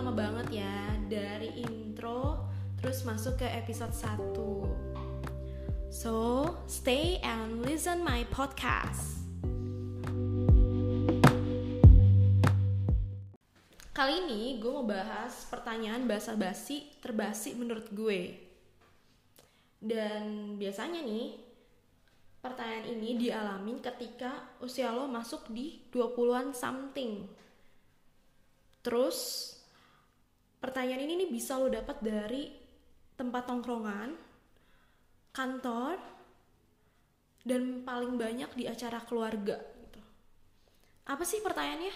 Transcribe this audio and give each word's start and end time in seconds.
lama 0.00 0.16
banget 0.16 0.64
ya 0.64 0.96
dari 1.12 1.60
intro 1.60 2.48
terus 2.80 3.04
masuk 3.04 3.36
ke 3.36 3.44
episode 3.44 3.92
1. 3.92 5.92
So, 5.92 6.56
stay 6.64 7.20
and 7.20 7.60
listen 7.60 8.00
my 8.00 8.24
podcast. 8.32 9.28
Kali 13.92 14.24
ini 14.24 14.56
gue 14.56 14.72
mau 14.72 14.88
bahas 14.88 15.44
pertanyaan 15.52 16.08
bahasa 16.08 16.32
basi 16.32 16.88
terbasi 17.04 17.60
menurut 17.60 17.92
gue. 17.92 18.40
Dan 19.84 20.56
biasanya 20.56 21.04
nih, 21.04 21.36
pertanyaan 22.40 22.88
ini 22.88 23.20
dialami 23.20 23.84
ketika 23.84 24.48
usia 24.64 24.96
lo 24.96 25.04
masuk 25.12 25.52
di 25.52 25.84
20-an 25.92 26.56
something. 26.56 27.28
Terus 28.80 29.59
pertanyaan 30.60 31.08
ini 31.08 31.24
nih 31.24 31.30
bisa 31.32 31.56
lo 31.56 31.72
dapat 31.72 32.04
dari 32.04 32.52
tempat 33.16 33.48
tongkrongan, 33.48 34.12
kantor, 35.32 35.96
dan 37.40 37.80
paling 37.80 38.20
banyak 38.20 38.52
di 38.52 38.68
acara 38.68 39.00
keluarga. 39.08 39.56
Gitu. 39.56 40.00
Apa 41.08 41.24
sih 41.24 41.40
pertanyaannya? 41.40 41.94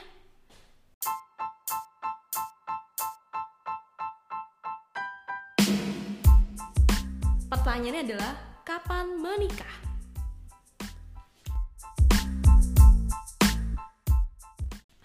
Pertanyaannya 7.52 8.02
adalah 8.05 8.33
kapan 8.64 9.06
menikah? 9.20 9.94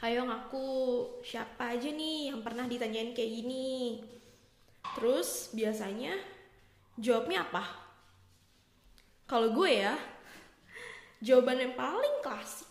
Hayo 0.10 0.26
ngaku 0.26 0.66
siapa 1.22 1.78
aja 1.78 1.86
nih 1.86 2.34
yang 2.34 2.42
pernah 2.42 2.66
ditanyain 2.66 3.14
kayak 3.14 3.30
gini. 3.30 4.02
Terus 4.98 5.54
biasanya 5.54 6.18
jawabnya 6.98 7.46
apa? 7.46 7.62
Kalau 9.30 9.54
gue 9.54 9.70
ya, 9.70 9.94
jawaban 11.22 11.62
yang 11.62 11.78
paling 11.78 12.26
klasik 12.26 12.66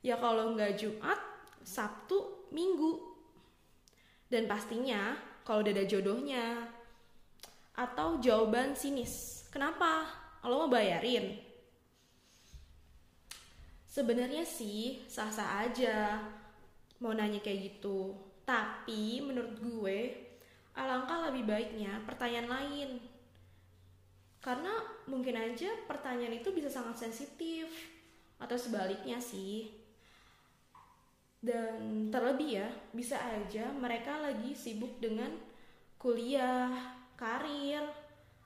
ya 0.00 0.16
kalau 0.16 0.56
nggak 0.56 0.80
Jumat, 0.80 1.20
Sabtu, 1.60 2.48
Minggu. 2.56 3.04
Dan 4.32 4.48
pastinya 4.48 5.12
kalau 5.44 5.60
udah 5.60 5.76
ada 5.76 5.84
jodohnya. 5.84 6.72
Atau 7.76 8.16
jawaban 8.16 8.72
sinis. 8.72 9.44
Kenapa? 9.52 10.08
Lo 10.40 10.64
mau 10.64 10.72
bayarin? 10.72 11.36
Sebenarnya 13.84 14.48
sih 14.48 15.04
sah-sah 15.04 15.68
aja 15.68 16.16
mau 17.02 17.10
nanya 17.10 17.42
kayak 17.42 17.74
gitu. 17.74 18.14
Tapi 18.46 19.18
menurut 19.26 19.58
gue 19.58 19.98
alangkah 20.78 21.26
lebih 21.28 21.44
baiknya 21.50 21.98
pertanyaan 22.06 22.48
lain. 22.48 22.90
Karena 24.38 24.70
mungkin 25.10 25.34
aja 25.34 25.70
pertanyaan 25.90 26.38
itu 26.38 26.54
bisa 26.54 26.70
sangat 26.70 27.02
sensitif 27.02 27.66
atau 28.38 28.54
sebaliknya 28.54 29.18
sih. 29.18 29.70
Dan 31.42 32.06
terlebih 32.14 32.62
ya, 32.62 32.70
bisa 32.94 33.18
aja 33.18 33.66
mereka 33.74 34.22
lagi 34.22 34.54
sibuk 34.54 35.02
dengan 35.02 35.30
kuliah, 35.98 36.70
karir, 37.18 37.82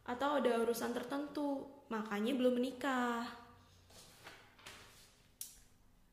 atau 0.08 0.40
ada 0.40 0.64
urusan 0.64 0.96
tertentu, 0.96 1.68
makanya 1.92 2.32
belum 2.32 2.56
menikah. 2.56 3.28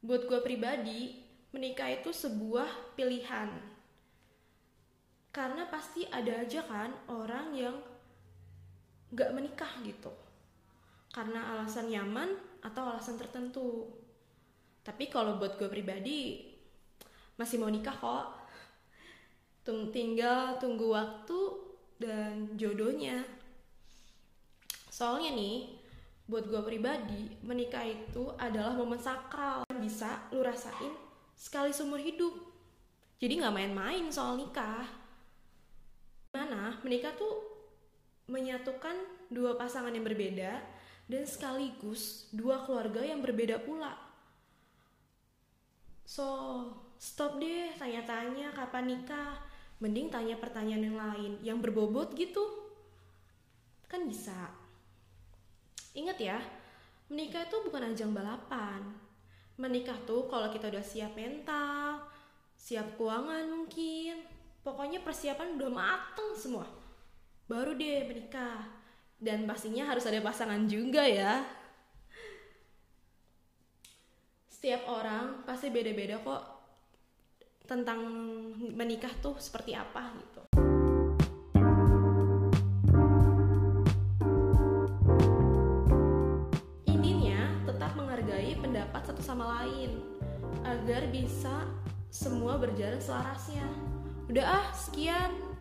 Buat 0.03 0.27
gue 0.27 0.39
pribadi, 0.43 1.22
menikah 1.53 1.87
itu 1.93 2.09
sebuah 2.09 2.97
pilihan. 2.97 3.53
Karena 5.29 5.69
pasti 5.69 6.05
ada 6.09 6.41
aja 6.41 6.65
kan 6.65 6.93
orang 7.09 7.53
yang 7.53 7.77
gak 9.13 9.33
menikah 9.37 9.69
gitu. 9.85 10.09
Karena 11.13 11.57
alasan 11.57 11.93
nyaman 11.93 12.33
atau 12.65 12.89
alasan 12.89 13.21
tertentu. 13.21 13.85
Tapi 14.81 15.13
kalau 15.13 15.37
buat 15.37 15.55
gue 15.61 15.69
pribadi, 15.69 16.41
masih 17.37 17.61
mau 17.61 17.69
nikah 17.69 17.93
kok. 17.93 18.25
Tung 19.61 19.93
tinggal 19.93 20.57
tunggu 20.57 20.89
waktu 20.89 21.39
dan 22.01 22.57
jodohnya. 22.57 23.23
Soalnya 24.89 25.37
nih, 25.37 25.81
buat 26.25 26.49
gue 26.49 26.61
pribadi, 26.65 27.37
menikah 27.45 27.85
itu 27.85 28.33
adalah 28.41 28.73
momen 28.73 28.99
sakral. 28.99 29.63
Bisa 29.79 30.29
lu 30.33 30.41
rasain 30.41 31.12
sekali 31.37 31.73
seumur 31.73 31.99
hidup. 31.99 32.33
Jadi 33.19 33.39
nggak 33.39 33.55
main-main 33.55 34.05
soal 34.09 34.35
nikah. 34.39 34.87
Mana 36.33 36.81
menikah 36.81 37.13
tuh 37.13 37.39
menyatukan 38.27 38.95
dua 39.29 39.53
pasangan 39.59 39.93
yang 39.93 40.07
berbeda 40.07 40.59
dan 41.07 41.23
sekaligus 41.27 42.31
dua 42.31 42.63
keluarga 42.63 43.03
yang 43.03 43.19
berbeda 43.19 43.61
pula. 43.61 43.93
So, 46.03 46.25
stop 46.99 47.39
deh 47.39 47.73
tanya-tanya 47.79 48.51
kapan 48.51 48.91
nikah. 48.91 49.39
Mending 49.81 50.07
tanya 50.07 50.39
pertanyaan 50.39 50.83
yang 50.87 50.97
lain 50.97 51.31
yang 51.43 51.57
berbobot 51.59 52.15
gitu. 52.15 52.43
Kan 53.91 54.07
bisa. 54.07 54.51
Ingat 55.93 56.17
ya, 56.17 56.39
menikah 57.11 57.45
itu 57.45 57.57
bukan 57.67 57.91
ajang 57.91 58.15
balapan 58.15 59.03
menikah 59.57 59.97
tuh 60.07 60.25
kalau 60.29 60.49
kita 60.49 60.69
udah 60.69 60.81
siap 60.81 61.13
mental, 61.13 62.01
siap 62.57 62.97
keuangan 62.97 63.45
mungkin, 63.49 64.25
pokoknya 64.65 65.03
persiapan 65.05 65.59
udah 65.59 65.69
mateng 65.69 66.31
semua. 66.33 66.65
Baru 67.45 67.77
deh 67.77 68.07
menikah. 68.07 68.81
Dan 69.23 69.47
pastinya 69.47 69.87
harus 69.87 70.03
ada 70.03 70.19
pasangan 70.19 70.67
juga 70.67 71.07
ya. 71.07 71.47
Setiap 74.51 74.83
orang 74.91 75.47
pasti 75.47 75.71
beda-beda 75.71 76.19
kok 76.19 76.43
tentang 77.63 78.03
menikah 78.75 79.11
tuh 79.23 79.39
seperti 79.39 79.71
apa 79.71 80.11
gitu. 80.19 80.52
Sama 89.33 89.65
lain 89.65 89.97
agar 90.61 91.09
bisa 91.09 91.65
semua 92.13 92.61
berjalan 92.61 93.01
selarasnya. 93.01 93.65
Udah 94.29 94.45
ah, 94.45 94.67
sekian. 94.77 95.52